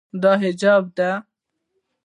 [0.21, 1.09] دا حجاب ده.